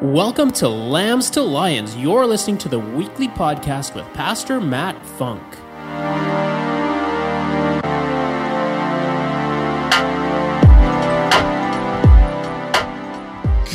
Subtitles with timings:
[0.00, 1.96] Welcome to Lambs to Lions.
[1.96, 5.42] You're listening to the weekly podcast with Pastor Matt Funk.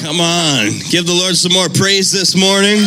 [0.02, 2.78] Come on, give the Lord some more praise this morning.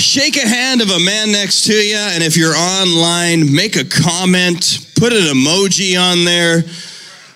[0.00, 3.84] Shake a hand of a man next to you, and if you're online, make a
[3.84, 6.64] comment, put an emoji on there.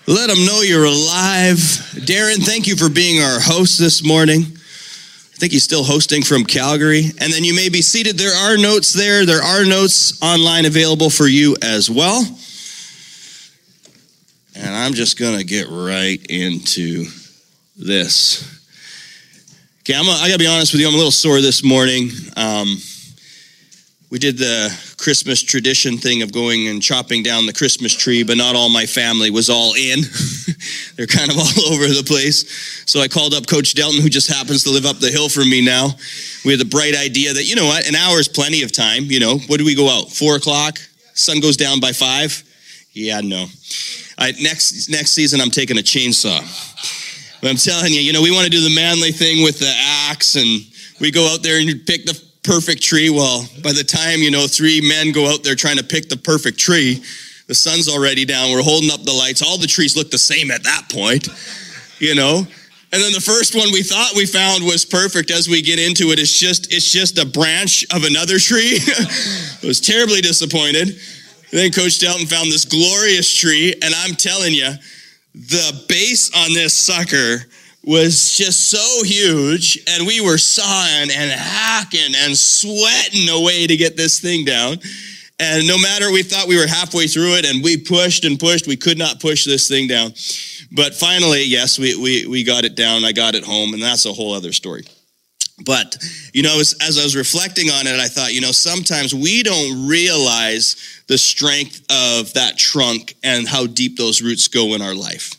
[0.09, 1.59] Let them know you're alive.
[2.07, 4.41] Darren, thank you for being our host this morning.
[4.41, 7.11] I think he's still hosting from Calgary.
[7.21, 8.17] And then you may be seated.
[8.17, 9.27] There are notes there.
[9.27, 12.25] There are notes online available for you as well.
[14.55, 17.05] And I'm just going to get right into
[17.77, 18.43] this.
[19.81, 22.09] Okay, I'm a, I gotta be honest with you, I'm a little sore this morning.
[22.35, 22.79] Um,
[24.09, 28.37] we did the Christmas tradition thing of going and chopping down the Christmas tree, but
[28.37, 30.01] not all my family was all in.
[30.97, 32.85] They're kind of all over the place.
[32.85, 35.49] So I called up Coach Delton, who just happens to live up the hill from
[35.49, 35.91] me now.
[36.45, 39.05] We had the bright idea that, you know what, an hour is plenty of time.
[39.05, 40.11] You know, what do we go out?
[40.11, 40.79] Four o'clock?
[41.15, 42.43] Sun goes down by five?
[42.93, 43.47] Yeah, no.
[44.19, 46.43] I, next, next season, I'm taking a chainsaw.
[47.41, 49.73] But I'm telling you, you know, we want to do the manly thing with the
[50.11, 50.61] axe and
[51.01, 53.11] we go out there and pick the perfect tree.
[53.11, 56.17] Well, by the time, you know, three men go out there trying to pick the
[56.17, 57.03] perfect tree,
[57.47, 58.53] the sun's already down.
[58.53, 59.43] We're holding up the lights.
[59.43, 61.29] All the trees look the same at that point,
[61.99, 62.47] you know.
[62.91, 65.31] And then the first one we thought we found was perfect.
[65.31, 68.79] As we get into it, it's just it's just a branch of another tree.
[68.89, 70.99] I was terribly disappointed.
[71.51, 74.71] then Coach Delton found this glorious tree, and I'm telling you,
[75.35, 77.45] the base on this sucker
[77.89, 83.97] was just so huge, and we were sawing and hacking and sweating away to get
[83.97, 84.77] this thing down.
[85.41, 88.67] And no matter, we thought we were halfway through it, and we pushed and pushed.
[88.67, 90.13] We could not push this thing down.
[90.71, 93.07] But finally, yes, we, we, we got it down.
[93.07, 94.85] I got it home, and that's a whole other story.
[95.65, 95.97] But,
[96.35, 99.43] you know, as, as I was reflecting on it, I thought, you know, sometimes we
[99.43, 104.95] don't realize the strength of that trunk and how deep those roots go in our
[104.95, 105.38] life.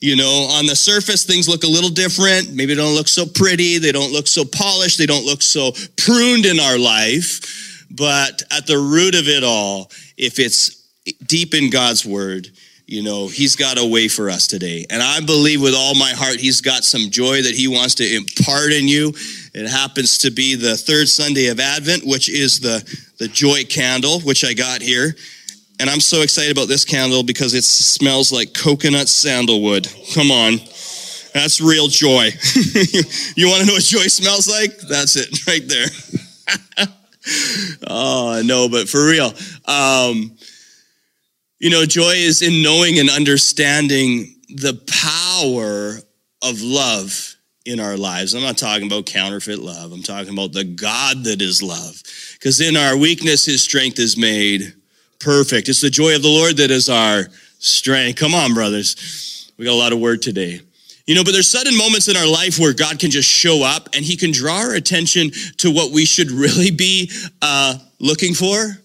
[0.00, 2.54] You know, on the surface, things look a little different.
[2.54, 3.76] Maybe they don't look so pretty.
[3.78, 4.96] They don't look so polished.
[4.96, 7.86] They don't look so pruned in our life.
[7.90, 10.88] But at the root of it all, if it's
[11.26, 12.48] deep in God's word,
[12.86, 14.86] you know, He's got a way for us today.
[14.88, 18.16] And I believe with all my heart, He's got some joy that He wants to
[18.16, 19.12] impart in you.
[19.54, 22.82] It happens to be the third Sunday of Advent, which is the,
[23.18, 25.14] the joy candle, which I got here.
[25.80, 29.88] And I'm so excited about this candle because it smells like coconut sandalwood.
[30.14, 30.58] Come on.
[31.32, 32.28] That's real joy.
[33.34, 34.76] you want to know what joy smells like?
[34.76, 36.88] That's it right there.
[37.88, 39.32] oh, no, but for real.
[39.64, 40.36] Um,
[41.60, 45.96] you know, joy is in knowing and understanding the power
[46.42, 48.34] of love in our lives.
[48.34, 49.92] I'm not talking about counterfeit love.
[49.92, 52.02] I'm talking about the God that is love.
[52.34, 54.74] Because in our weakness, his strength is made
[55.20, 55.68] perfect.
[55.68, 58.18] It's the joy of the Lord that is our strength.
[58.18, 59.52] Come on, brothers.
[59.56, 60.60] We got a lot of word today.
[61.06, 63.88] You know, but there's sudden moments in our life where God can just show up
[63.94, 67.10] and he can draw our attention to what we should really be
[67.42, 68.78] uh, looking for.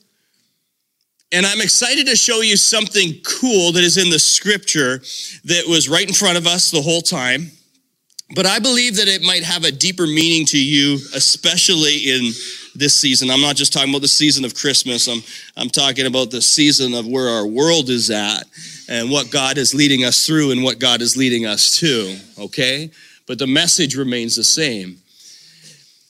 [1.31, 4.99] And I'm excited to show you something cool that is in the scripture
[5.43, 7.51] that was right in front of us the whole time.
[8.33, 12.31] But I believe that it might have a deeper meaning to you, especially in
[12.73, 13.29] this season.
[13.29, 15.07] I'm not just talking about the season of Christmas.
[15.07, 15.21] I'm,
[15.55, 18.43] I'm talking about the season of where our world is at
[18.89, 22.89] and what God is leading us through and what God is leading us to, okay?
[23.27, 24.97] But the message remains the same.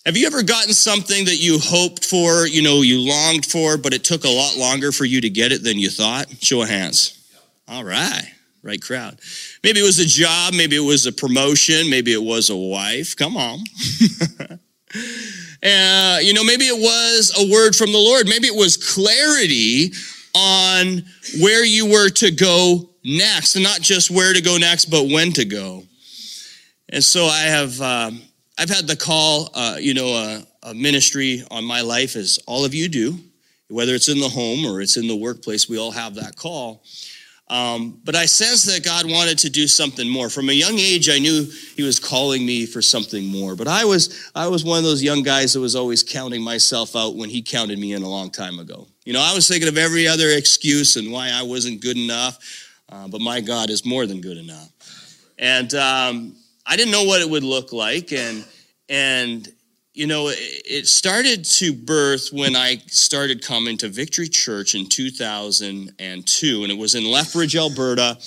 [0.05, 3.93] Have you ever gotten something that you hoped for, you know, you longed for, but
[3.93, 6.27] it took a lot longer for you to get it than you thought?
[6.41, 7.19] Show of hands.
[7.67, 8.31] All right,
[8.65, 9.19] right crowd.
[9.63, 13.15] Maybe it was a job, maybe it was a promotion, maybe it was a wife.
[13.15, 13.59] Come on.
[15.63, 18.27] Uh, you know, maybe it was a word from the Lord.
[18.27, 19.93] Maybe it was clarity
[20.35, 21.03] on
[21.39, 25.31] where you were to go next, and not just where to go next, but when
[25.31, 25.83] to go.
[26.89, 28.21] And so I have, um,
[28.59, 32.63] I've had the call, uh, you know, a, a ministry on my life, as all
[32.63, 33.17] of you do,
[33.67, 35.67] whether it's in the home or it's in the workplace.
[35.67, 36.83] We all have that call.
[37.47, 40.29] Um, but I sensed that God wanted to do something more.
[40.29, 41.45] From a young age, I knew
[41.75, 43.55] He was calling me for something more.
[43.55, 46.95] But I was, I was one of those young guys that was always counting myself
[46.95, 48.87] out when He counted me in a long time ago.
[49.05, 52.39] You know, I was thinking of every other excuse and why I wasn't good enough.
[52.89, 54.69] Uh, but my God is more than good enough.
[55.37, 58.11] And um, I didn't know what it would look like.
[58.11, 58.43] And,
[58.89, 59.47] and
[59.95, 66.63] you know, it started to birth when I started coming to Victory Church in 2002,
[66.63, 68.17] and it was in Lethbridge, Alberta.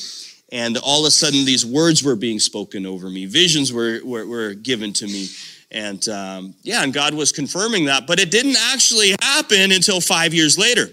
[0.51, 4.27] And all of a sudden, these words were being spoken over me, visions were, were,
[4.27, 5.29] were given to me.
[5.71, 8.07] And um, yeah, and God was confirming that.
[8.07, 10.89] But it didn't actually happen until five years later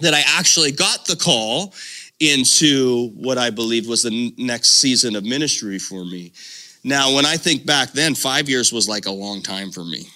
[0.00, 1.72] that I actually got the call
[2.20, 6.34] into what I believed was the next season of ministry for me.
[6.86, 10.06] Now, when I think back then, five years was like a long time for me.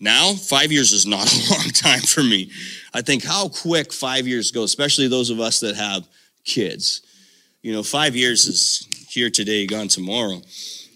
[0.00, 2.50] Now, five years is not a long time for me.
[2.92, 6.04] I think how quick five years go, especially those of us that have
[6.44, 7.02] kids.
[7.62, 10.42] You know, five years is here today, gone tomorrow.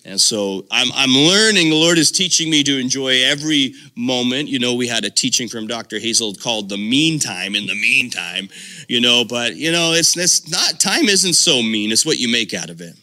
[0.04, 4.48] And so I'm, I'm learning, the Lord is teaching me to enjoy every moment.
[4.48, 6.00] You know, we had a teaching from Dr.
[6.00, 8.48] Hazel called The Meantime in the Meantime,
[8.88, 11.92] you know, but, you know, it's, it's not, time isn't so mean.
[11.92, 12.96] It's what you make out of it.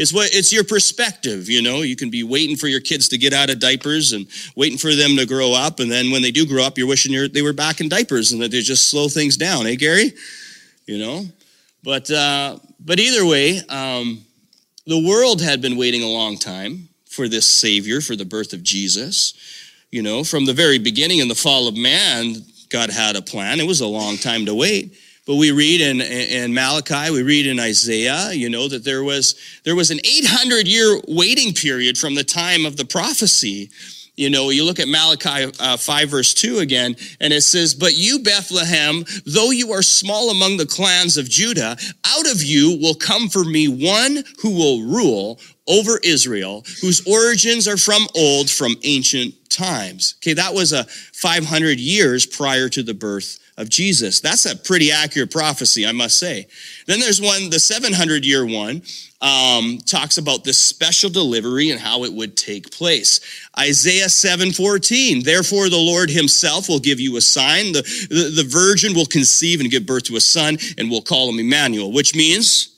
[0.00, 1.82] It's what it's your perspective, you know.
[1.82, 4.26] You can be waiting for your kids to get out of diapers and
[4.56, 7.12] waiting for them to grow up, and then when they do grow up, you're wishing
[7.12, 10.12] you're, they were back in diapers and that they just slow things down, eh, Gary?
[10.86, 11.26] You know.
[11.82, 14.24] But uh, but either way, um,
[14.86, 18.62] the world had been waiting a long time for this Savior, for the birth of
[18.62, 19.34] Jesus.
[19.90, 22.36] You know, from the very beginning in the fall of man,
[22.70, 23.60] God had a plan.
[23.60, 24.96] It was a long time to wait.
[25.26, 29.34] But we read in, in Malachi, we read in Isaiah, you know, that there was,
[29.64, 33.70] there was an 800 year waiting period from the time of the prophecy.
[34.16, 37.96] You know, you look at Malachi uh, 5, verse 2 again, and it says, But
[37.96, 42.94] you, Bethlehem, though you are small among the clans of Judah, out of you will
[42.94, 45.38] come for me one who will rule
[45.68, 50.16] over Israel, whose origins are from old, from ancient times.
[50.18, 54.20] Okay, that was a 500 years prior to the birth of Jesus.
[54.20, 56.46] That's a pretty accurate prophecy, I must say.
[56.86, 58.82] Then there's one, the 700 year one,
[59.20, 63.20] um, talks about this special delivery and how it would take place.
[63.58, 65.22] Isaiah 7:14.
[65.22, 67.72] Therefore, the Lord Himself will give you a sign.
[67.72, 71.28] The, the, the virgin will conceive and give birth to a son, and will call
[71.28, 72.74] him Emmanuel, which means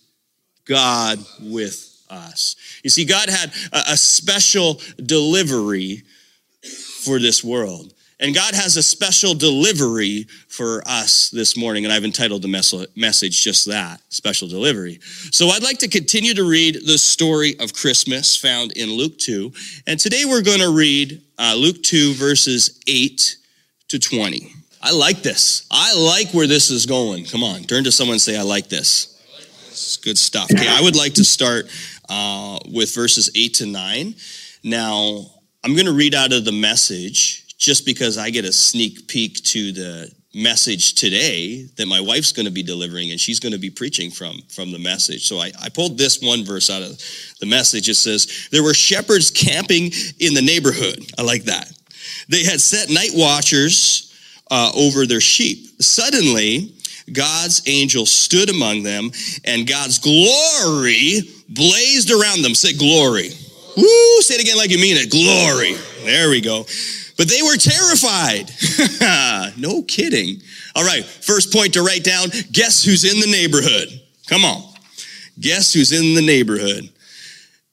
[0.65, 2.57] God with us.
[2.83, 6.03] You see, God had a, a special delivery
[7.05, 7.95] for this world.
[8.23, 13.43] And God has a special delivery for us this morning, and I've entitled the message
[13.43, 15.01] just that special delivery.
[15.33, 19.53] So I'd like to continue to read the story of Christmas found in Luke 2.
[19.89, 23.39] And today we're going to read uh, Luke 2, verses 8
[23.89, 24.53] to 20.
[24.81, 25.67] I like this.
[25.73, 27.25] I like where this is going.
[27.25, 29.21] Come on, turn to someone and say, I like this.
[29.67, 30.49] It's good stuff.
[30.49, 31.67] Okay, I would like to start
[32.09, 34.15] uh, with verses 8 to 9.
[34.63, 35.27] Now,
[35.65, 39.37] I'm going to read out of the message just because I get a sneak peek
[39.45, 43.59] to the message today that my wife's going to be delivering and she's going to
[43.59, 45.29] be preaching from from the message.
[45.29, 46.99] So I, I pulled this one verse out of
[47.39, 47.89] the message.
[47.89, 51.07] It says there were shepherds camping in the neighborhood.
[51.17, 51.71] I like that.
[52.29, 54.13] They had set night watchers
[54.51, 55.81] uh, over their sheep.
[55.81, 56.75] Suddenly
[57.13, 59.11] god's angel stood among them
[59.45, 62.57] and god's glory blazed around them.
[62.57, 63.31] Say glory.
[63.77, 65.11] Woo, say it again like you mean it.
[65.13, 65.77] Glory.
[66.05, 66.67] There we go
[67.23, 68.51] but they were terrified.
[69.57, 70.43] no kidding.
[70.75, 74.03] All right, first point to write down guess who's in the neighborhood?
[74.27, 74.61] Come on.
[75.39, 76.91] Guess who's in the neighborhood?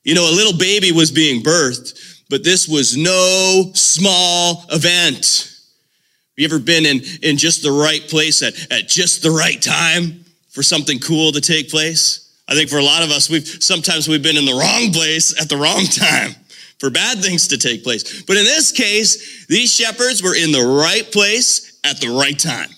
[0.04, 5.52] You know, a little baby was being birthed, but this was no small event.
[5.56, 9.60] Have you ever been in, in just the right place at, at just the right
[9.60, 12.40] time for something cool to take place?
[12.48, 15.42] I think for a lot of us, we've sometimes we've been in the wrong place
[15.42, 16.36] at the wrong time
[16.80, 18.24] for bad things to take place.
[18.24, 22.70] But in this case, these shepherds were in the right place at the right time.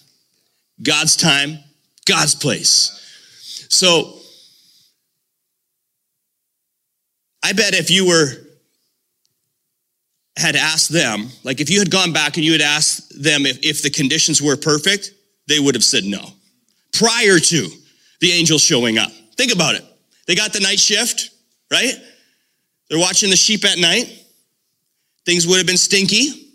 [0.81, 1.59] God's time,
[2.05, 2.97] God's place.
[3.69, 4.17] So,
[7.43, 8.31] I bet if you were
[10.37, 13.59] had asked them, like if you had gone back and you had asked them if,
[13.63, 15.11] if the conditions were perfect,
[15.47, 16.33] they would have said no
[16.93, 17.69] prior to
[18.19, 19.11] the angel showing up.
[19.35, 19.83] Think about it.
[20.27, 21.31] They got the night shift,
[21.71, 21.93] right?
[22.91, 24.05] They're watching the sheep at night.
[25.25, 26.51] Things would have been stinky.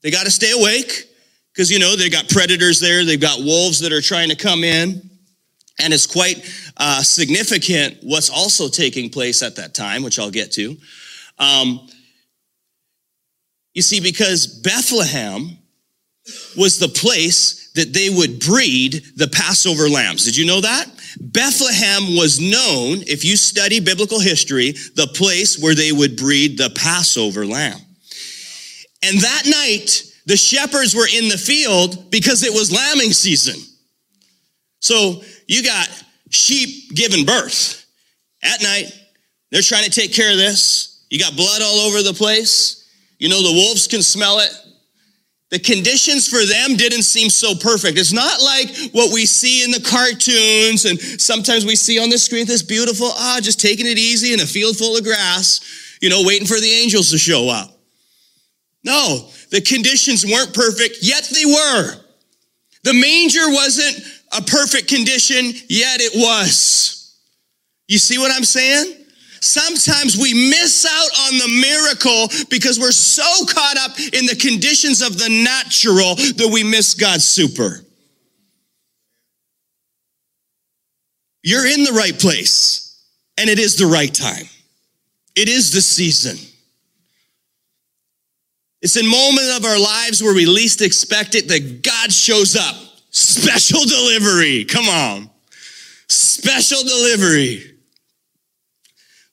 [0.00, 1.10] They got to stay awake
[1.52, 3.04] because, you know, they got predators there.
[3.04, 5.10] They've got wolves that are trying to come in.
[5.78, 10.52] And it's quite uh, significant what's also taking place at that time, which I'll get
[10.52, 10.74] to.
[11.38, 11.86] Um,
[13.74, 15.58] you see, because Bethlehem
[16.56, 20.24] was the place that they would breed the Passover lambs.
[20.24, 20.86] Did you know that?
[21.20, 26.70] Bethlehem was known, if you study biblical history, the place where they would breed the
[26.76, 27.80] Passover lamb.
[29.04, 33.60] And that night, the shepherds were in the field because it was lambing season.
[34.80, 35.88] So you got
[36.30, 37.84] sheep giving birth
[38.42, 38.92] at night.
[39.50, 41.04] They're trying to take care of this.
[41.10, 42.88] You got blood all over the place.
[43.18, 44.50] You know, the wolves can smell it.
[45.52, 47.98] The conditions for them didn't seem so perfect.
[47.98, 52.16] It's not like what we see in the cartoons and sometimes we see on the
[52.16, 56.08] screen this beautiful, ah, just taking it easy in a field full of grass, you
[56.08, 57.68] know, waiting for the angels to show up.
[58.82, 61.96] No, the conditions weren't perfect, yet they were.
[62.84, 67.14] The manger wasn't a perfect condition, yet it was.
[67.88, 69.01] You see what I'm saying?
[69.42, 75.02] Sometimes we miss out on the miracle because we're so caught up in the conditions
[75.02, 77.80] of the natural that we miss God's super.
[81.42, 83.04] You're in the right place,
[83.36, 84.48] and it is the right time.
[85.34, 86.38] It is the season.
[88.80, 92.76] It's in moment of our lives where we least expect it that God shows up.
[93.10, 94.64] Special delivery.
[94.66, 95.30] Come on.
[96.06, 97.71] Special delivery.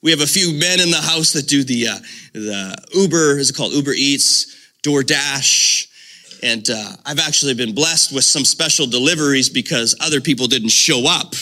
[0.02, 2.00] We have a few men in the house that do the, uh,
[2.32, 5.88] the Uber, is it called Uber Eats, DoorDash.
[6.42, 11.04] And uh, I've actually been blessed with some special deliveries because other people didn't show
[11.06, 11.36] up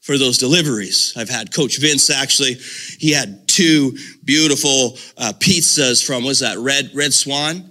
[0.00, 1.12] for those deliveries.
[1.16, 2.54] I've had Coach Vince actually,
[2.98, 7.68] he had two beautiful uh, pizzas from, was that Red, Red Swan?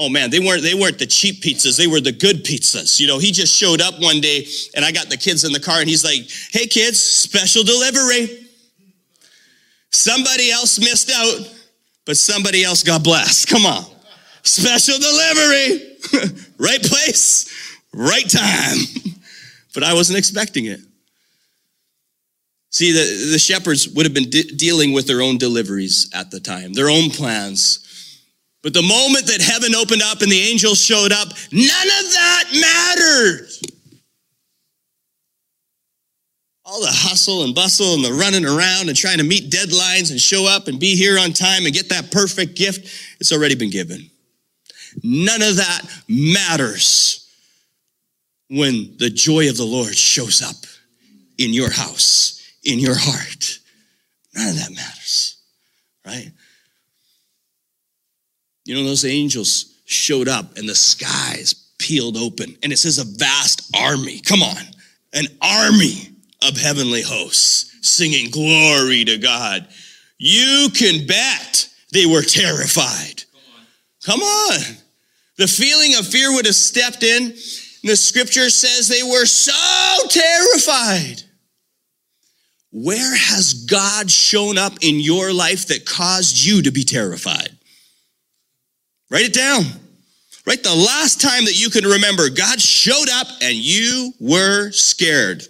[0.00, 1.76] Oh man, they weren't they weren't the cheap pizzas.
[1.76, 3.00] They were the good pizzas.
[3.00, 5.58] You know, he just showed up one day and I got the kids in the
[5.58, 6.20] car and he's like,
[6.52, 8.47] "Hey kids, special delivery."
[9.90, 11.54] Somebody else missed out,
[12.04, 13.48] but somebody else got blessed.
[13.48, 13.84] Come on.
[14.42, 15.96] Special delivery.
[16.58, 18.78] right place, right time.
[19.74, 20.80] but I wasn't expecting it.
[22.70, 26.40] See, the, the shepherds would have been de- dealing with their own deliveries at the
[26.40, 27.84] time, their own plans.
[28.62, 32.44] But the moment that heaven opened up and the angels showed up, none of that
[32.60, 33.48] mattered.
[36.68, 40.20] All the hustle and bustle and the running around and trying to meet deadlines and
[40.20, 43.70] show up and be here on time and get that perfect gift, it's already been
[43.70, 44.10] given.
[45.02, 47.26] None of that matters
[48.50, 50.56] when the joy of the Lord shows up
[51.38, 53.60] in your house, in your heart.
[54.34, 55.38] None of that matters,
[56.04, 56.30] right?
[58.66, 63.04] You know, those angels showed up and the skies peeled open, and it says a
[63.04, 64.20] vast army.
[64.20, 64.62] Come on,
[65.14, 66.10] an army
[66.46, 69.68] of heavenly hosts singing glory to God.
[70.18, 73.24] You can bet they were terrified.
[74.04, 74.60] Come on.
[75.36, 77.34] The feeling of fear would have stepped in.
[77.84, 81.22] The scripture says they were so terrified.
[82.70, 87.50] Where has God shown up in your life that caused you to be terrified?
[89.10, 89.64] Write it down.
[90.46, 90.62] Right?
[90.62, 95.46] The last time that you can remember, God showed up and you were scared.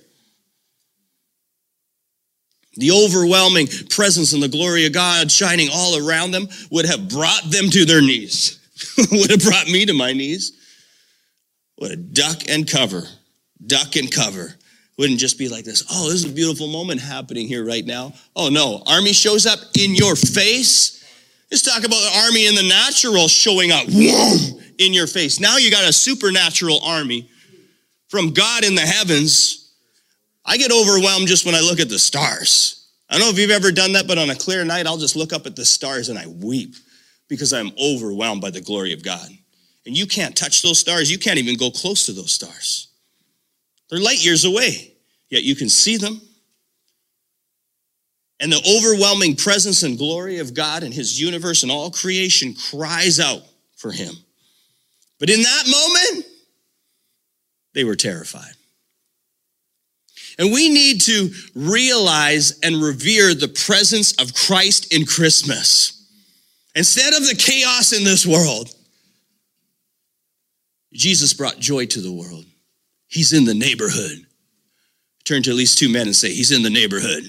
[2.78, 7.42] The overwhelming presence and the glory of God shining all around them would have brought
[7.50, 8.60] them to their knees,
[9.10, 10.52] would have brought me to my knees.
[11.80, 13.02] Would have duck and cover,
[13.64, 14.54] duck and cover.
[14.96, 18.12] Wouldn't just be like this, oh, this is a beautiful moment happening here right now.
[18.36, 21.04] Oh no, army shows up in your face.
[21.50, 25.40] Let's talk about the army in the natural showing up in your face.
[25.40, 27.28] Now you got a supernatural army
[28.08, 29.67] from God in the heavens
[30.48, 32.88] I get overwhelmed just when I look at the stars.
[33.10, 35.14] I don't know if you've ever done that, but on a clear night, I'll just
[35.14, 36.74] look up at the stars and I weep
[37.28, 39.28] because I'm overwhelmed by the glory of God.
[39.84, 41.10] And you can't touch those stars.
[41.10, 42.88] You can't even go close to those stars.
[43.90, 44.94] They're light years away,
[45.28, 46.18] yet you can see them.
[48.40, 53.20] And the overwhelming presence and glory of God and His universe and all creation cries
[53.20, 53.42] out
[53.76, 54.14] for Him.
[55.20, 56.26] But in that moment,
[57.74, 58.52] they were terrified.
[60.38, 65.94] And we need to realize and revere the presence of Christ in Christmas.
[66.76, 68.72] Instead of the chaos in this world,
[70.92, 72.44] Jesus brought joy to the world.
[73.08, 74.26] He's in the neighborhood.
[75.24, 77.24] Turn to at least two men and say, He's in the neighborhood.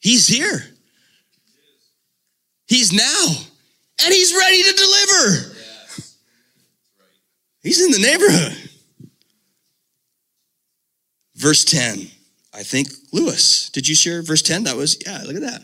[0.00, 0.66] He's here.
[2.66, 3.26] He's now.
[4.04, 5.54] And He's ready to deliver.
[7.62, 8.61] He's in the neighborhood.
[11.42, 12.06] Verse 10,
[12.54, 14.62] I think Lewis, did you share verse 10?
[14.62, 15.62] That was, yeah, look at that.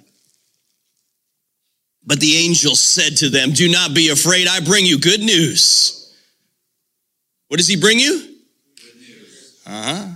[2.05, 6.13] But the angel said to them, Do not be afraid, I bring you good news.
[7.47, 8.35] What does he bring you?
[9.65, 10.07] Uh huh.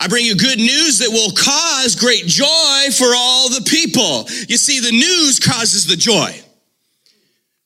[0.00, 4.26] I bring you good news that will cause great joy for all the people.
[4.48, 6.34] You see, the news causes the joy.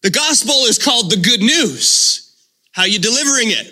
[0.02, 2.36] The gospel is called the good news.
[2.72, 3.71] How you delivering it?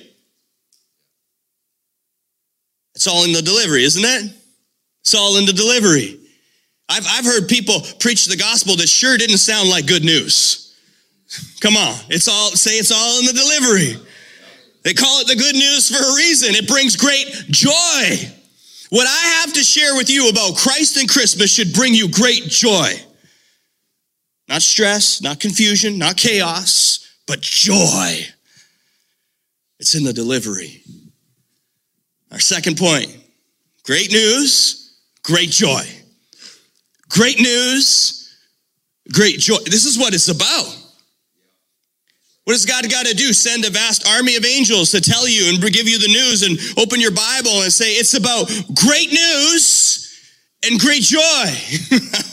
[3.00, 4.30] It's all in the delivery, isn't it?
[5.00, 6.20] It's all in the delivery.
[6.86, 10.76] I've, I've heard people preach the gospel that sure didn't sound like good news.
[11.62, 11.94] Come on.
[12.10, 14.06] It's all, say it's all in the delivery.
[14.82, 16.54] They call it the good news for a reason.
[16.54, 18.32] It brings great joy.
[18.90, 22.48] What I have to share with you about Christ and Christmas should bring you great
[22.48, 22.92] joy.
[24.46, 28.26] Not stress, not confusion, not chaos, but joy.
[29.78, 30.82] It's in the delivery.
[32.30, 33.16] Our second point
[33.84, 35.82] great news, great joy.
[37.08, 38.38] Great news,
[39.12, 39.58] great joy.
[39.64, 40.76] This is what it's about.
[42.44, 43.32] What does God got to do?
[43.32, 46.58] Send a vast army of angels to tell you and give you the news and
[46.78, 50.08] open your Bible and say it's about great news
[50.64, 51.20] and great joy.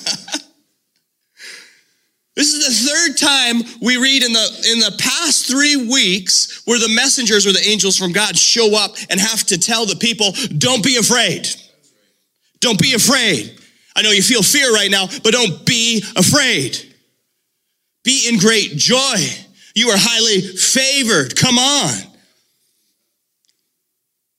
[2.37, 6.77] This is the third time we read in the in the past 3 weeks where
[6.77, 10.33] the messengers or the angels from God show up and have to tell the people,
[10.55, 11.47] don't be afraid.
[12.59, 13.59] Don't be afraid.
[13.95, 16.77] I know you feel fear right now, but don't be afraid.
[18.03, 19.15] Be in great joy.
[19.73, 21.35] You are highly favored.
[21.35, 21.89] Come on.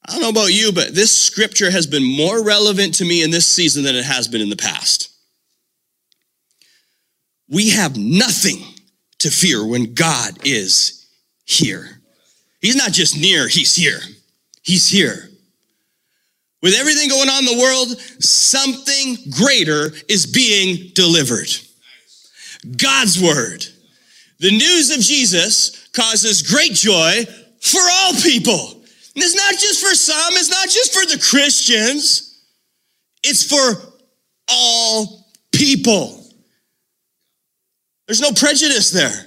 [0.07, 3.33] I don't know about you, but this scripture has been more relevant to me in
[3.33, 5.11] this season than it has been in the past.
[7.49, 8.63] We have nothing
[9.21, 11.07] to fear when God is
[11.45, 12.01] here.
[12.61, 14.01] He's not just near, He's here.
[14.63, 15.29] He's here.
[16.61, 21.49] With everything going on in the world, something greater is being delivered.
[22.77, 23.65] God's word.
[24.41, 27.25] The news of Jesus causes great joy
[27.61, 28.83] for all people.
[29.15, 32.41] And it's not just for some, it's not just for the Christians,
[33.25, 33.93] it's for
[34.49, 36.18] all people.
[38.09, 39.27] There's no prejudice there.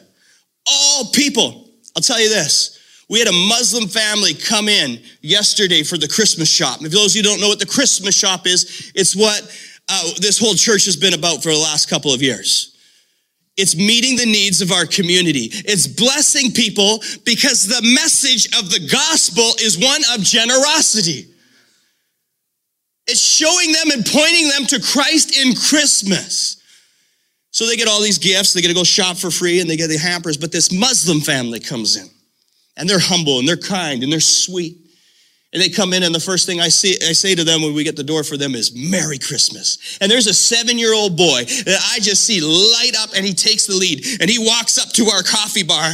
[0.67, 1.69] All people.
[1.95, 2.79] I'll tell you this.
[3.09, 6.77] We had a Muslim family come in yesterday for the Christmas shop.
[6.77, 9.41] And if those of you don't know what the Christmas shop is, it's what
[9.88, 12.75] uh, this whole church has been about for the last couple of years.
[13.57, 15.50] It's meeting the needs of our community.
[15.51, 21.27] It's blessing people because the message of the gospel is one of generosity.
[23.07, 26.61] It's showing them and pointing them to Christ in Christmas.
[27.51, 29.77] So they get all these gifts, they get to go shop for free and they
[29.77, 32.09] get the hampers, but this Muslim family comes in
[32.77, 34.77] and they're humble and they're kind and they're sweet.
[35.53, 37.74] And they come in, and the first thing I see, I say to them when
[37.74, 41.90] we get the door for them is "Merry Christmas." And there's a seven-year-old boy that
[41.92, 45.07] I just see light up, and he takes the lead, and he walks up to
[45.07, 45.94] our coffee bar,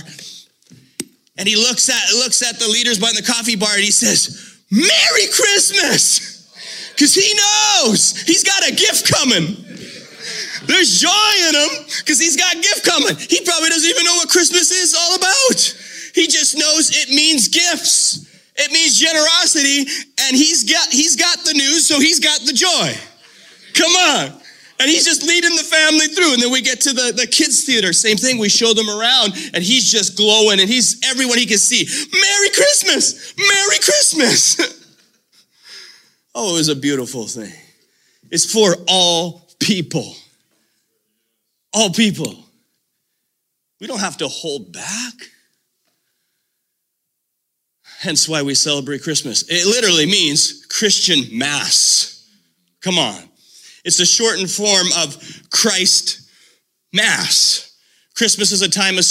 [1.39, 4.57] and he looks at looks at the leaders behind the coffee bar, and he says,
[4.69, 6.45] "Merry Christmas,"
[6.93, 9.57] because he knows he's got a gift coming.
[10.67, 13.15] There's joy in him because he's got gift coming.
[13.15, 15.59] He probably doesn't even know what Christmas is all about.
[16.13, 18.25] He just knows it means gifts.
[18.55, 19.85] It means generosity,
[20.21, 22.93] and he's got he's got the news, so he's got the joy.
[23.73, 24.41] Come on.
[24.79, 26.33] And he's just leading the family through.
[26.33, 27.93] And then we get to the, the kids' theater.
[27.93, 28.37] Same thing.
[28.37, 31.85] We show them around, and he's just glowing, and he's everyone he can see.
[32.11, 33.33] Merry Christmas!
[33.37, 34.59] Merry Christmas!
[36.35, 37.53] oh, it was a beautiful thing.
[38.29, 40.15] It's for all people.
[41.77, 42.33] All people.
[43.79, 45.13] We don't have to hold back.
[47.99, 49.43] Hence why we celebrate Christmas.
[49.47, 52.27] It literally means Christian Mass.
[52.81, 53.29] Come on.
[53.85, 55.17] It's a shortened form of
[55.51, 56.27] Christ
[56.93, 57.77] Mass.
[58.15, 59.05] Christmas is a time of,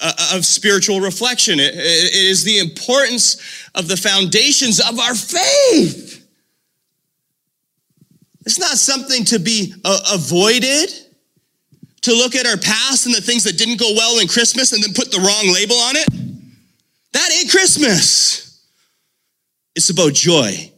[0.00, 1.58] uh, of spiritual reflection.
[1.58, 6.24] It, it is the importance of the foundations of our faith.
[8.46, 10.88] It's not something to be uh, avoided,
[12.02, 14.82] to look at our past and the things that didn't go well in Christmas and
[14.82, 16.08] then put the wrong label on it.
[17.12, 18.60] That ain't Christmas.
[19.74, 20.70] It's about joy.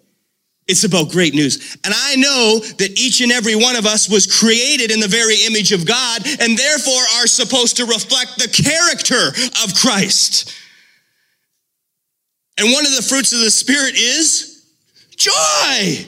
[0.66, 1.76] It's about great news.
[1.84, 5.37] And I know that each and every one of us was created in the very
[5.46, 9.28] image of God and therefore are supposed to reflect the character
[9.62, 10.54] of Christ.
[12.58, 14.64] And one of the fruits of the Spirit is
[15.16, 16.06] joy.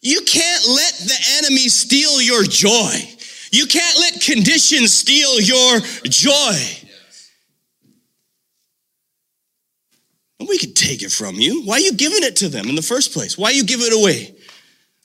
[0.00, 3.15] You can't let the enemy steal your joy.
[3.52, 6.86] You can't let conditions steal your joy.
[10.38, 11.62] And we could take it from you.
[11.62, 13.38] Why are you giving it to them in the first place?
[13.38, 14.34] Why you give it away?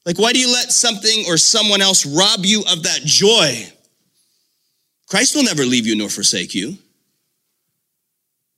[0.05, 3.71] Like, why do you let something or someone else rob you of that joy?
[5.07, 6.77] Christ will never leave you nor forsake you.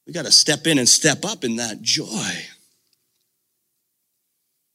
[0.07, 2.31] We got to step in and step up in that joy.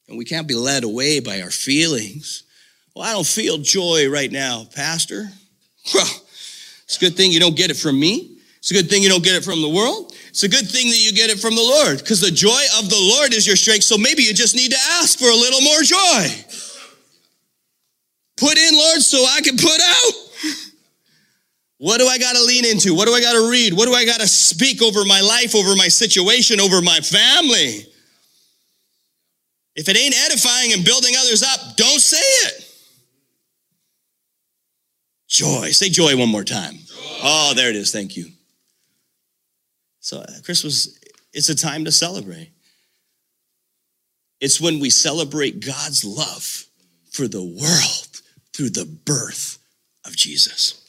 [0.09, 2.45] And we can't be led away by our feelings.
[2.95, 5.29] Well, I don't feel joy right now, Pastor.
[5.95, 6.07] Well,
[6.85, 8.39] it's a good thing you don't get it from me.
[8.59, 10.15] It's a good thing you don't get it from the world.
[10.29, 12.91] It's a good thing that you get it from the Lord because the joy of
[12.91, 13.85] the Lord is your strength.
[13.85, 16.45] So maybe you just need to ask for a little more joy.
[18.37, 20.13] Put in, Lord, so I can put out.
[21.79, 22.95] What do I got to lean into?
[22.95, 23.73] What do I got to read?
[23.73, 27.87] What do I got to speak over my life, over my situation, over my family?
[29.77, 32.68] If it ain't edifying and building others up, don't say it.
[35.29, 35.71] Joy.
[35.71, 36.75] Say joy one more time.
[36.75, 37.21] Joy.
[37.23, 37.93] Oh, there it is.
[37.93, 38.27] Thank you.
[40.01, 40.99] So, uh, Christmas,
[41.33, 42.51] it's a time to celebrate.
[44.41, 46.65] It's when we celebrate God's love
[47.11, 48.23] for the world
[48.55, 49.59] through the birth
[50.07, 50.85] of Jesus.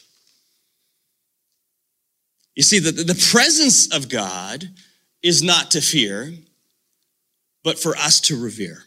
[2.55, 4.69] You see, the, the presence of God
[5.21, 6.33] is not to fear,
[7.63, 8.83] but for us to revere.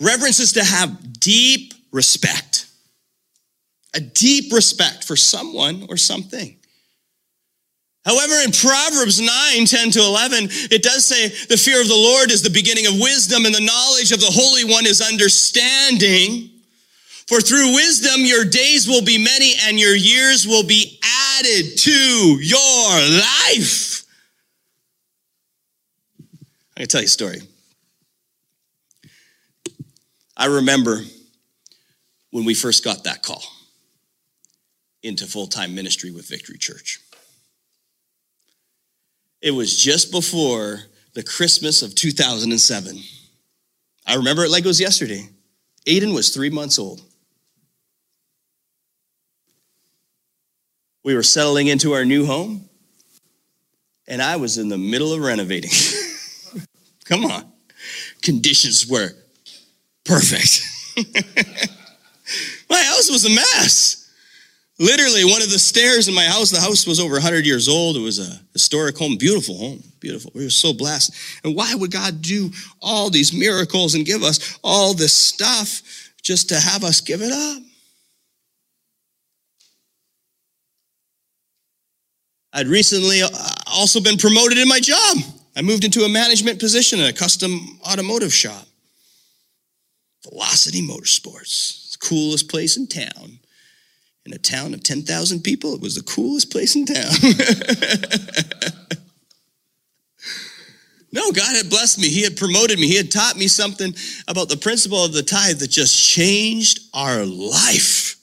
[0.00, 2.66] Reverence is to have deep respect,
[3.94, 6.56] a deep respect for someone or something.
[8.04, 12.30] However, in Proverbs 9, 10 to 11, it does say the fear of the Lord
[12.30, 16.48] is the beginning of wisdom and the knowledge of the Holy One is understanding.
[17.26, 20.98] For through wisdom, your days will be many and your years will be
[21.38, 21.90] added to
[22.40, 24.04] your life.
[26.76, 27.42] I can tell you a story.
[30.36, 31.02] I remember
[32.30, 33.42] when we first got that call
[35.02, 37.00] into full time ministry with Victory Church.
[39.40, 40.80] It was just before
[41.14, 42.98] the Christmas of 2007.
[44.06, 45.28] I remember it like it was yesterday.
[45.86, 47.00] Aiden was three months old.
[51.02, 52.68] We were settling into our new home,
[54.06, 55.70] and I was in the middle of renovating.
[57.06, 57.50] Come on.
[58.20, 59.10] Conditions were
[60.04, 60.62] perfect.
[62.68, 63.99] my house was a mess.
[64.80, 67.96] Literally, one of the stairs in my house, the house was over 100 years old.
[67.96, 70.32] It was a historic home, beautiful home, beautiful.
[70.34, 71.14] We were so blessed.
[71.44, 75.82] And why would God do all these miracles and give us all this stuff
[76.22, 77.62] just to have us give it up?
[82.54, 83.28] I'd recently uh,
[83.66, 85.18] also been promoted in my job.
[85.54, 88.66] I moved into a management position in a custom automotive shop.
[90.26, 93.40] Velocity Motorsports, coolest place in town.
[94.30, 96.94] In a town of 10,000 people, it was the coolest place in town.
[101.12, 102.06] no, God had blessed me.
[102.06, 102.86] He had promoted me.
[102.86, 103.92] He had taught me something
[104.28, 108.18] about the principle of the tithe that just changed our life.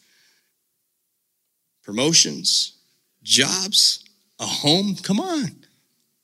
[1.83, 2.77] Promotions,
[3.21, 4.05] jobs,
[4.39, 4.95] a home.
[5.03, 5.65] Come on.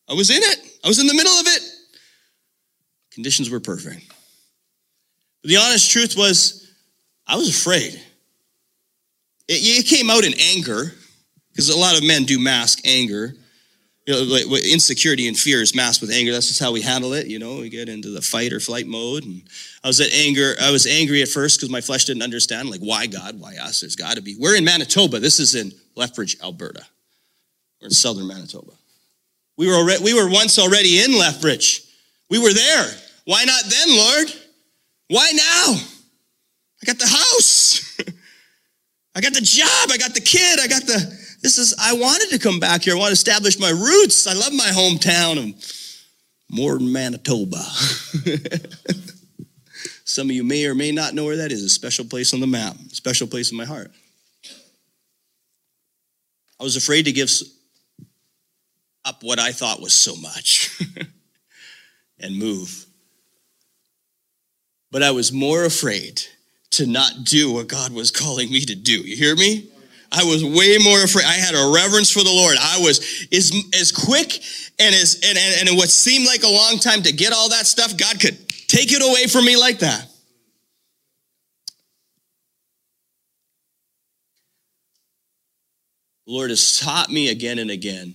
[0.09, 1.61] I was in it, I was in the middle of it.
[3.11, 4.07] Conditions were perfect.
[5.41, 6.71] But the honest truth was,
[7.27, 8.01] I was afraid.
[9.53, 10.93] It, it came out in anger,
[11.51, 13.33] because a lot of men do mask anger.
[14.05, 16.33] You know, like insecurity and fear is masked with anger.
[16.33, 17.27] That's just how we handle it.
[17.27, 19.23] You know, we get into the fight or flight mode.
[19.23, 19.43] And
[19.81, 20.55] I was at anger.
[20.61, 23.39] I was angry at first because my flesh didn't understand, like, why God?
[23.39, 23.79] Why us?
[23.79, 24.35] There's got to be.
[24.37, 25.19] We're in Manitoba.
[25.19, 26.85] This is in Lethbridge, Alberta.
[27.79, 28.73] We're in southern Manitoba.
[29.57, 31.83] We were already, we were once already in Lethbridge.
[32.29, 32.85] We were there.
[33.25, 34.33] Why not then, Lord?
[35.07, 35.79] Why now?
[36.81, 37.97] I got the house.
[39.15, 39.89] I got the job.
[39.91, 40.59] I got the kid.
[40.59, 40.97] I got the,
[41.41, 42.95] this is, I wanted to come back here.
[42.95, 44.27] I want to establish my roots.
[44.27, 45.53] I love my hometown of
[46.49, 47.57] Morden, Manitoba.
[50.05, 52.39] Some of you may or may not know where that is, a special place on
[52.39, 53.91] the map, a special place in my heart.
[56.59, 57.29] I was afraid to give
[59.05, 60.79] up what I thought was so much
[62.19, 62.85] and move.
[64.91, 66.21] But I was more afraid
[66.77, 68.93] to not do what God was calling me to do.
[68.93, 69.69] You hear me?
[70.11, 71.25] I was way more afraid.
[71.25, 72.55] I had a reverence for the Lord.
[72.59, 74.43] I was as, as quick
[74.79, 77.65] and as and, and, and what seemed like a long time to get all that
[77.65, 80.07] stuff, God could take it away from me like that.
[86.25, 88.13] The Lord has taught me again and again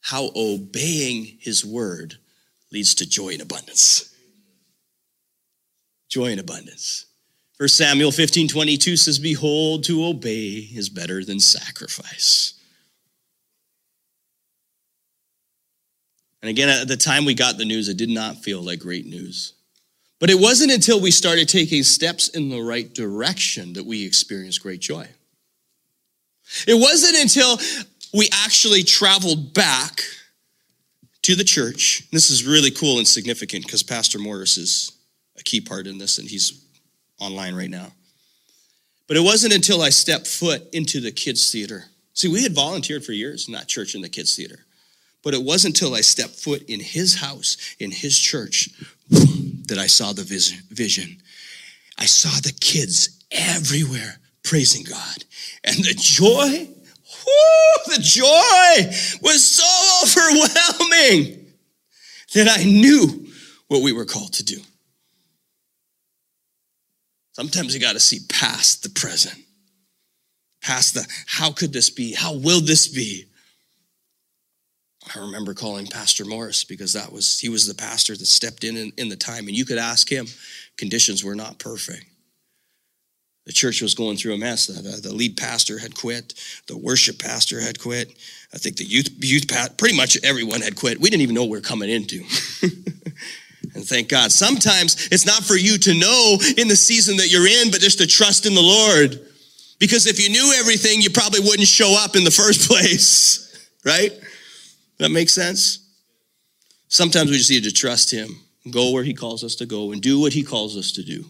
[0.00, 2.14] how obeying his word
[2.70, 4.14] leads to joy and abundance.
[6.08, 7.07] Joy and abundance.
[7.58, 12.54] 1 Samuel 15 22 says, Behold, to obey is better than sacrifice.
[16.40, 19.06] And again, at the time we got the news, it did not feel like great
[19.06, 19.54] news.
[20.20, 24.62] But it wasn't until we started taking steps in the right direction that we experienced
[24.62, 25.08] great joy.
[26.66, 27.58] It wasn't until
[28.14, 30.00] we actually traveled back
[31.22, 32.08] to the church.
[32.12, 34.92] This is really cool and significant because Pastor Morris is
[35.38, 36.64] a key part in this and he's
[37.20, 37.92] online right now.
[39.06, 41.84] But it wasn't until I stepped foot into the kids' theater.
[42.12, 44.60] See, we had volunteered for years that church in the kids' theater.
[45.22, 48.70] But it wasn't until I stepped foot in his house, in his church,
[49.10, 51.16] that I saw the vision.
[51.98, 55.24] I saw the kids everywhere praising God.
[55.64, 56.68] And the joy,
[57.26, 58.90] whoo, the joy
[59.22, 59.64] was so
[60.02, 61.46] overwhelming
[62.34, 63.26] that I knew
[63.68, 64.60] what we were called to do.
[67.38, 69.36] Sometimes you got to see past the present,
[70.60, 72.12] past the how could this be?
[72.12, 73.26] How will this be?
[75.14, 78.76] I remember calling Pastor Morris because that was he was the pastor that stepped in,
[78.76, 80.26] in in, the time, and you could ask him.
[80.78, 82.06] Conditions were not perfect.
[83.46, 84.66] The church was going through a mess.
[84.66, 86.34] The, the lead pastor had quit.
[86.66, 88.18] The worship pastor had quit.
[88.52, 89.46] I think the youth youth
[89.76, 91.00] pretty much everyone had quit.
[91.00, 92.24] We didn't even know we were coming into.
[93.74, 94.32] and thank God.
[94.32, 97.98] Sometimes it's not for you to know in the season that you're in, but just
[97.98, 99.20] to trust in the Lord.
[99.78, 104.12] Because if you knew everything, you probably wouldn't show up in the first place, right?
[104.98, 105.84] That makes sense?
[106.88, 108.28] Sometimes we just need to trust Him,
[108.70, 111.24] go where He calls us to go, and do what He calls us to do.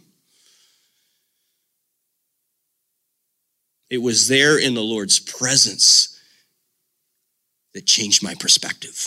[3.91, 6.21] It was there in the Lord's presence
[7.75, 9.07] that changed my perspective.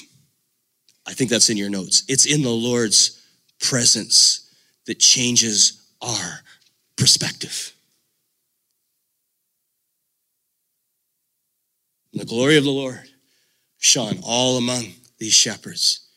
[1.07, 2.03] I think that's in your notes.
[2.07, 3.20] It's in the Lord's
[3.61, 4.49] presence
[4.85, 6.41] that changes our
[6.97, 7.73] perspective.
[12.13, 13.09] the glory of the Lord
[13.77, 16.07] shone all among these shepherds.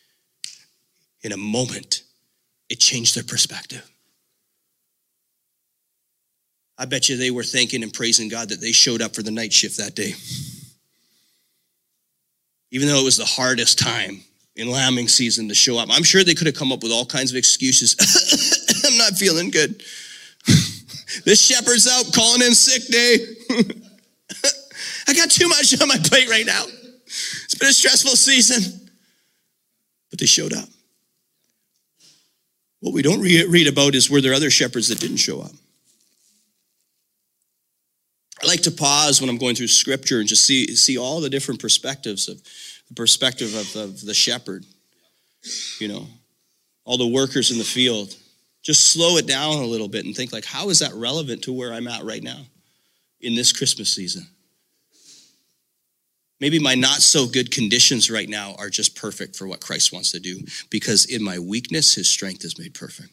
[1.22, 2.02] In a moment,
[2.68, 3.88] it changed their perspective.
[6.76, 9.30] I bet you they were thanking and praising God that they showed up for the
[9.30, 10.14] night shift that day.
[12.70, 14.22] Even though it was the hardest time
[14.56, 17.06] in lambing season to show up, I'm sure they could have come up with all
[17.06, 17.96] kinds of excuses.
[18.86, 19.82] I'm not feeling good.
[21.24, 23.16] this shepherd's out calling in sick day.
[25.08, 26.64] I got too much on my plate right now.
[27.06, 28.88] It's been a stressful season.
[30.10, 30.68] But they showed up.
[32.80, 35.52] What we don't read about is were there other shepherds that didn't show up?
[38.42, 41.30] I like to pause when I'm going through scripture and just see, see all the
[41.30, 42.42] different perspectives of
[42.88, 44.64] the perspective of, of the shepherd,
[45.78, 46.06] you know,
[46.84, 48.16] all the workers in the field.
[48.62, 51.52] Just slow it down a little bit and think like, how is that relevant to
[51.52, 52.46] where I'm at right now
[53.20, 54.26] in this Christmas season?
[56.40, 60.10] Maybe my not so good conditions right now are just perfect for what Christ wants
[60.12, 63.10] to do because in my weakness, his strength is made perfect.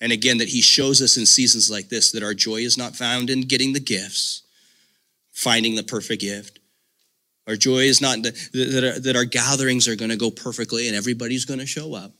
[0.00, 2.96] And again, that he shows us in seasons like this that our joy is not
[2.96, 4.42] found in getting the gifts,
[5.36, 6.60] finding the perfect gift.
[7.46, 10.96] Our joy is not that, our, that our gatherings are going to go perfectly and
[10.96, 12.10] everybody's going to show up.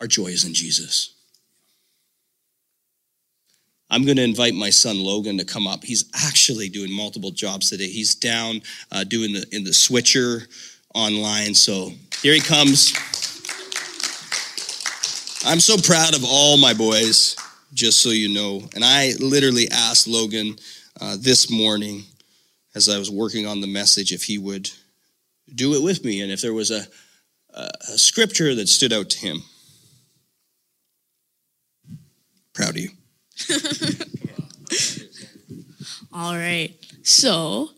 [0.00, 1.16] Our joy is in Jesus.
[3.90, 5.82] I'm going to invite my son Logan to come up.
[5.82, 7.88] He's actually doing multiple jobs today.
[7.88, 10.42] He's down uh, doing the in the switcher
[10.94, 11.54] online.
[11.54, 11.90] So
[12.22, 12.92] here he comes.
[15.44, 17.34] I'm so proud of all my boys,
[17.74, 18.62] just so you know.
[18.76, 20.56] And I literally asked Logan
[21.00, 22.04] uh, this morning
[22.74, 24.70] as I was working on the message if he would
[25.54, 26.86] do it with me and if there was a,
[27.54, 29.42] a, a scripture that stood out to him.
[32.52, 32.90] Proud of you.
[36.12, 36.74] All right.
[37.02, 37.70] So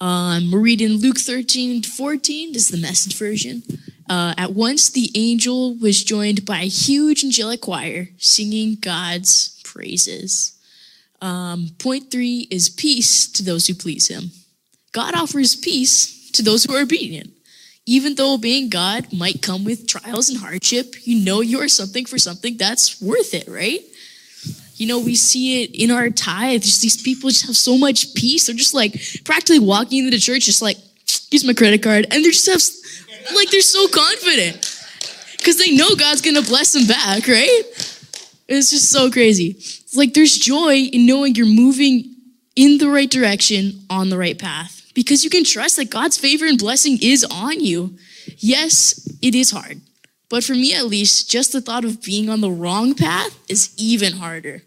[0.00, 2.52] um, we're reading Luke 13 14.
[2.52, 3.62] This is the message version.
[4.10, 10.57] Uh, at once the angel was joined by a huge angelic choir singing God's praises.
[11.20, 14.30] Um, point three is peace to those who please him.
[14.92, 17.30] God offers peace to those who are obedient.
[17.86, 22.04] Even though obeying God might come with trials and hardship, you know you are something
[22.04, 23.80] for something that's worth it, right?
[24.76, 26.62] You know, we see it in our tithe.
[26.62, 28.46] Just these people just have so much peace.
[28.46, 30.76] They're just like practically walking into the church, just like,
[31.30, 32.06] use my credit card.
[32.10, 34.56] And they're just have, like, they're so confident
[35.36, 37.62] because they know God's going to bless them back, right?
[38.48, 39.50] It's just so crazy.
[39.58, 42.14] It's like there's joy in knowing you're moving
[42.56, 46.46] in the right direction on the right path because you can trust that God's favor
[46.46, 47.96] and blessing is on you.
[48.38, 49.80] Yes, it is hard.
[50.30, 53.72] But for me, at least, just the thought of being on the wrong path is
[53.76, 54.62] even harder.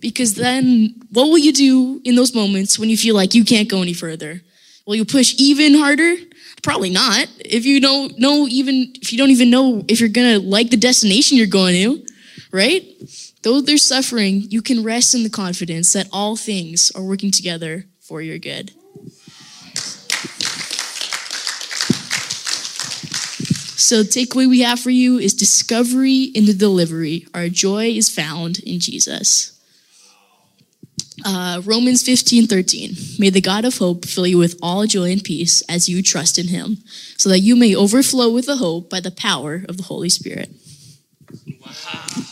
[0.00, 3.68] Because then, what will you do in those moments when you feel like you can't
[3.68, 4.42] go any further?
[4.86, 6.14] Will you push even harder?
[6.62, 7.26] Probably not.
[7.38, 10.76] If you don't know even, if you don't even know if you're gonna like the
[10.76, 12.03] destination you're going to,
[12.54, 12.86] right?
[13.42, 17.86] Though there's suffering, you can rest in the confidence that all things are working together
[18.00, 18.70] for your good.
[23.76, 27.26] So, the takeaway we have for you is discovery in the delivery.
[27.34, 29.50] Our joy is found in Jesus.
[31.26, 32.94] Uh, Romans 15, 13.
[33.18, 36.38] May the God of hope fill you with all joy and peace as you trust
[36.38, 36.78] in him,
[37.16, 40.50] so that you may overflow with the hope by the power of the Holy Spirit.
[41.60, 42.24] Wow.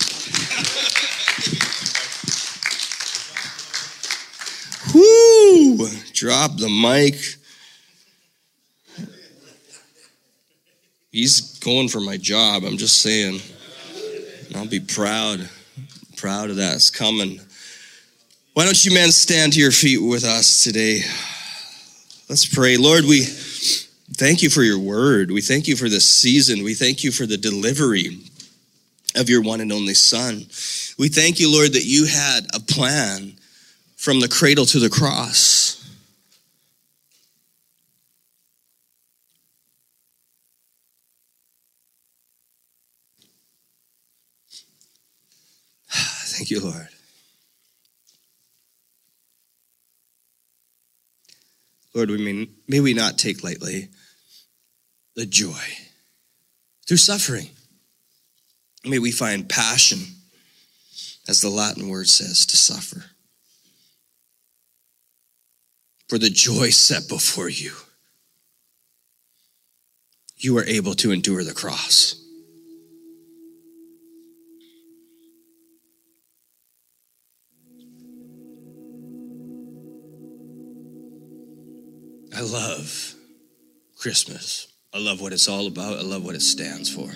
[4.94, 5.88] Woo!
[6.22, 7.16] Drop the mic.
[11.10, 12.62] He's going for my job.
[12.62, 13.40] I'm just saying.
[14.54, 15.50] I'll be proud,
[16.16, 16.76] proud of that.
[16.76, 17.40] It's coming.
[18.54, 21.00] Why don't you men stand to your feet with us today?
[22.28, 22.76] Let's pray.
[22.76, 25.32] Lord, we thank you for your word.
[25.32, 26.62] We thank you for this season.
[26.62, 28.20] We thank you for the delivery
[29.16, 30.46] of your one and only Son.
[31.00, 33.32] We thank you, Lord, that you had a plan
[33.96, 35.72] from the cradle to the cross.
[46.41, 46.88] Thank you, Lord.
[51.94, 53.88] Lord, we may, may we not take lightly
[55.16, 55.62] the joy
[56.86, 57.48] through suffering.
[58.84, 59.98] May we find passion,
[61.28, 63.04] as the Latin word says, to suffer.
[66.08, 67.72] For the joy set before you,
[70.36, 72.21] you are able to endure the cross.
[82.42, 83.14] I love
[83.96, 84.66] Christmas.
[84.92, 85.96] I love what it's all about.
[85.96, 87.08] I love what it stands for.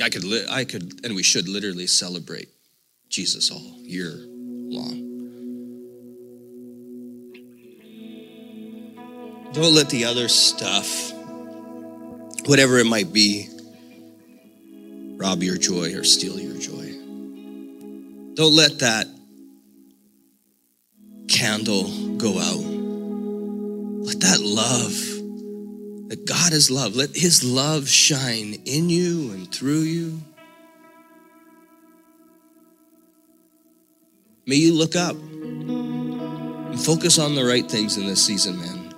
[0.00, 2.48] I could, li- I could, and we should literally celebrate
[3.08, 5.04] Jesus all year long.
[9.52, 11.10] Don't let the other stuff,
[12.46, 13.48] whatever it might be,
[15.16, 16.92] rob your joy or steal your joy.
[18.34, 19.08] Don't let that
[21.28, 22.64] candle go out.
[24.04, 24.92] Let that love,
[26.08, 30.20] that God is love, let His love shine in you and through you.
[34.46, 38.88] May you look up and focus on the right things in this season, man.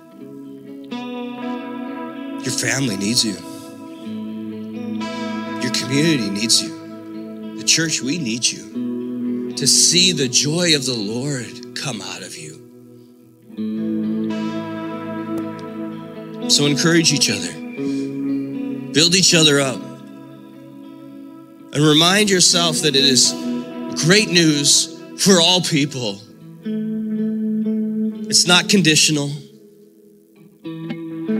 [2.41, 3.33] Your family needs you.
[5.61, 7.55] Your community needs you.
[7.57, 12.35] The church, we need you to see the joy of the Lord come out of
[12.35, 12.50] you.
[16.51, 19.79] So encourage each other, build each other up,
[21.71, 23.31] and remind yourself that it is
[24.03, 26.19] great news for all people.
[28.29, 29.31] It's not conditional.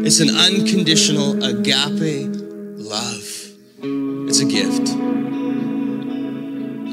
[0.06, 2.30] It's an unconditional agape
[2.78, 3.28] love.
[4.30, 4.96] It's a gift.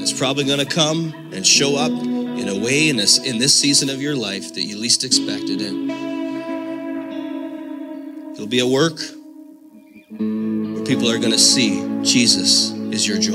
[0.02, 3.54] It's probably going to come and show up in a way in this, in this
[3.54, 5.97] season of your life that you least expected it.
[8.38, 9.00] It'll be a work
[10.10, 13.34] where people are going to see Jesus is your joy.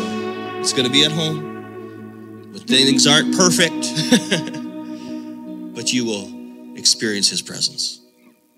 [0.62, 3.74] It's going to be at home, but things aren't perfect,
[5.76, 8.00] but you will experience His presence.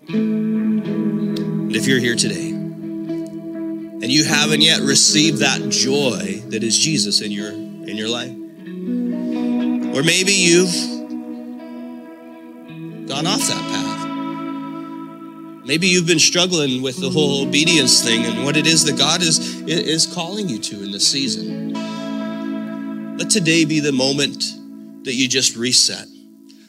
[0.06, 7.22] And if you're here today and you haven't yet received that joy that is Jesus
[7.22, 10.76] in your in your life, or maybe you've
[13.08, 13.95] gone off that path.
[15.66, 19.20] Maybe you've been struggling with the whole obedience thing and what it is that God
[19.20, 21.74] is, is calling you to in this season.
[23.18, 24.44] Let today be the moment
[25.04, 26.06] that you just reset.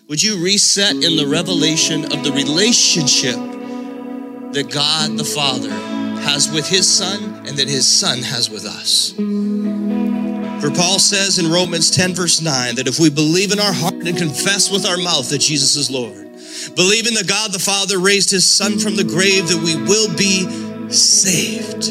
[0.08, 3.36] Would you reset in the revelation of the relationship
[4.54, 9.12] that God the Father has with his Son and that his Son has with us?
[10.60, 13.94] For Paul says in Romans 10, verse 9, that if we believe in our heart
[13.94, 16.27] and confess with our mouth that Jesus is Lord,
[16.76, 20.92] believing that God the Father raised his Son from the grave, that we will be
[20.92, 21.86] saved.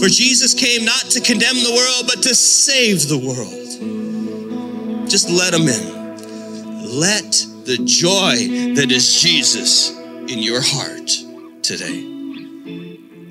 [0.00, 5.08] For Jesus came not to condemn the world, but to save the world.
[5.08, 6.02] Just let him in.
[6.98, 11.10] Let the joy that is Jesus in your heart
[11.62, 12.08] today.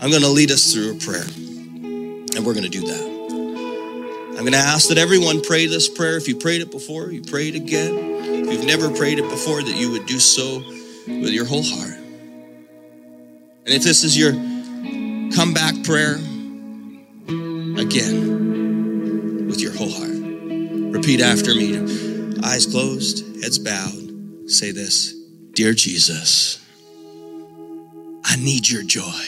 [0.02, 3.12] I'm going to lead us through a prayer, and we're going to do that.
[4.32, 6.18] I'm going to ask that everyone pray this prayer.
[6.18, 8.11] If you prayed it before, you pray it again.
[8.52, 10.60] You've never prayed it before, that you would do so
[11.08, 11.96] with your whole heart.
[13.66, 14.34] And if this is your
[15.34, 16.16] comeback prayer,
[17.80, 20.12] again, with your whole heart.
[20.94, 21.78] Repeat after me.
[22.44, 24.50] Eyes closed, heads bowed.
[24.50, 25.14] Say this
[25.54, 26.60] Dear Jesus,
[28.26, 29.24] I need your joy.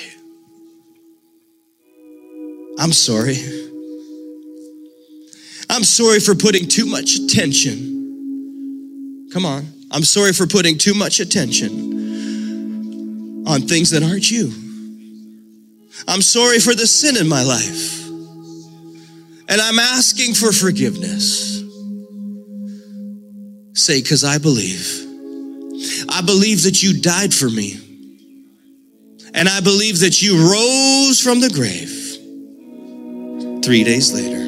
[2.77, 3.37] I'm sorry.
[5.69, 7.92] I'm sorry for putting too much attention.
[9.33, 9.67] Come on.
[9.89, 11.83] I'm sorry for putting too much attention
[13.47, 14.51] on things that aren't you.
[16.07, 18.07] I'm sorry for the sin in my life.
[19.49, 21.63] And I'm asking for forgiveness.
[23.73, 25.01] Say, because I believe.
[26.09, 27.79] I believe that you died for me.
[29.33, 31.89] And I believe that you rose from the grave
[33.63, 34.43] three days later.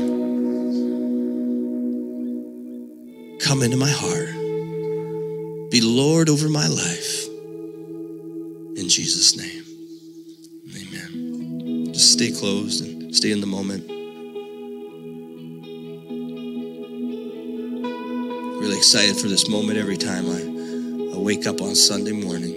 [3.40, 4.25] Come into my heart.
[5.76, 7.28] Be Lord over my life.
[8.78, 9.66] In Jesus' name.
[10.74, 11.92] Amen.
[11.92, 13.86] Just stay closed and stay in the moment.
[18.62, 22.56] Really excited for this moment every time I, I wake up on Sunday morning.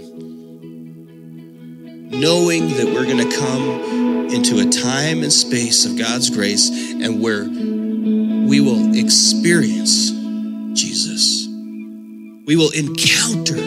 [2.11, 7.21] Knowing that we're going to come into a time and space of God's grace and
[7.21, 10.13] where we will experience
[10.81, 11.48] Jesus.
[12.49, 13.59] We will encounter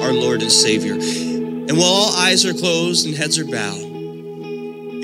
[0.00, 0.94] our Lord and Savior.
[0.94, 3.84] And while all eyes are closed and heads are bowed,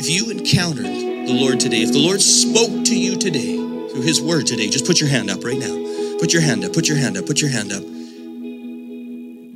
[0.00, 4.22] if you encountered the Lord today, if the Lord spoke to you today through His
[4.22, 6.18] Word today, just put your hand up right now.
[6.18, 7.82] Put your hand up, put your hand up, put your hand up.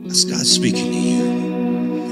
[0.06, 1.22] That's God speaking to you.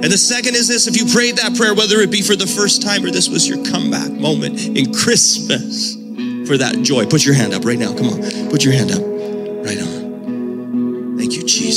[0.01, 2.47] And the second is this if you prayed that prayer, whether it be for the
[2.47, 5.97] first time or this was your comeback moment in Christmas
[6.49, 7.93] for that joy, put your hand up right now.
[7.95, 9.03] Come on, put your hand up.
[9.67, 9.98] Right on.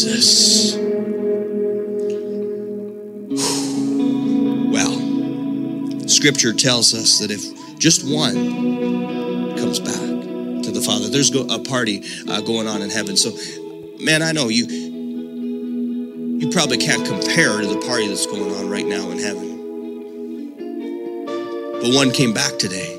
[0.03, 0.75] Jesus.
[4.73, 8.33] Well, scripture tells us that if just one
[9.57, 13.15] comes back to the Father, there's a party uh, going on in heaven.
[13.15, 13.31] So,
[14.03, 18.87] man, I know you you probably can't compare to the party that's going on right
[18.87, 19.51] now in heaven.
[21.79, 22.97] But one came back today.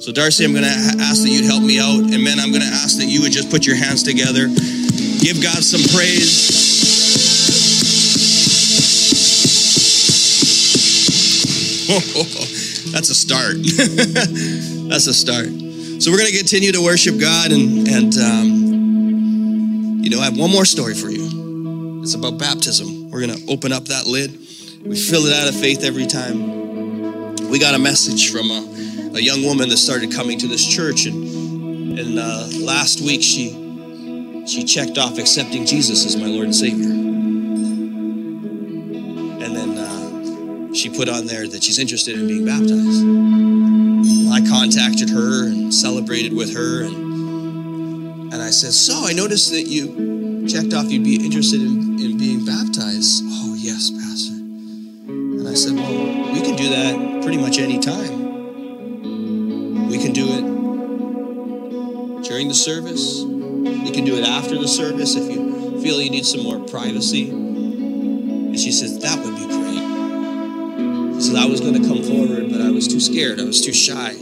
[0.00, 0.70] So, Darcy, I'm going to
[1.00, 1.98] ask that you'd help me out.
[1.98, 4.48] And, men, I'm going to ask that you would just put your hands together.
[5.20, 6.58] Give God some praise.
[12.92, 13.56] That's a start.
[14.88, 15.46] That's a start.
[16.00, 20.38] So we're going to continue to worship God, and and um, you know I have
[20.38, 22.00] one more story for you.
[22.02, 23.10] It's about baptism.
[23.10, 24.38] We're going to open up that lid.
[24.84, 27.50] We fill it out of faith every time.
[27.50, 31.06] We got a message from a, a young woman that started coming to this church,
[31.06, 33.67] and and uh, last week she
[34.48, 38.40] she checked off accepting Jesus as my Lord and Savior, and
[39.54, 43.04] then uh, she put on there that she's interested in being baptized.
[43.04, 49.50] Well, I contacted her and celebrated with her, and and I said, "So I noticed
[49.50, 54.32] that you checked off you'd be interested in, in being baptized." Oh yes, Pastor.
[54.32, 58.28] And I said, "Well, we can do that pretty much any time.
[59.88, 60.44] We can do it
[62.24, 63.37] during the service.
[63.84, 67.30] You can do it after the service if you feel you need some more privacy."
[67.30, 72.50] And she says, "That would be great." She said, "I was going to come forward,
[72.50, 73.40] but I was too scared.
[73.40, 74.16] I was too shy."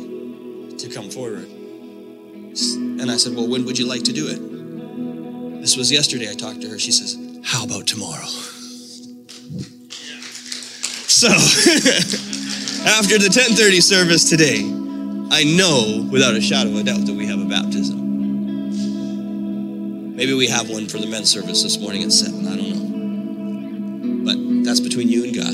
[0.78, 1.49] to come forward.
[1.49, 5.61] And I said, Well, when would you like to do it?
[5.61, 6.30] This was yesterday.
[6.30, 6.78] I talked to her.
[6.78, 8.26] She says, How about tomorrow?
[11.09, 11.28] So,
[12.88, 14.61] after the 1030 service today,
[15.30, 18.06] I know without a shadow of a doubt that we have a baptism.
[20.17, 22.47] Maybe we have one for the men's service this morning at 7.
[22.47, 24.25] I don't know.
[24.25, 25.53] But that's between you and God.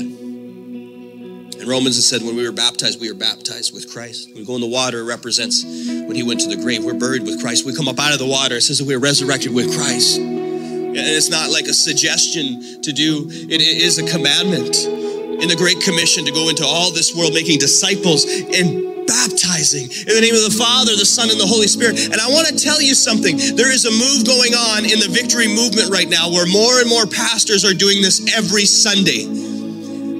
[1.59, 4.29] In Romans, it said, when we were baptized, we were baptized with Christ.
[4.29, 6.85] When we go in the water, it represents when he went to the grave.
[6.85, 7.65] We're buried with Christ.
[7.65, 8.55] We come up out of the water.
[8.55, 10.17] It says that we are resurrected with Christ.
[10.17, 15.81] And it's not like a suggestion to do, it is a commandment in the Great
[15.81, 20.43] Commission to go into all this world making disciples and baptizing in the name of
[20.47, 21.99] the Father, the Son, and the Holy Spirit.
[22.11, 23.37] And I want to tell you something.
[23.55, 26.89] There is a move going on in the victory movement right now where more and
[26.89, 29.25] more pastors are doing this every Sunday.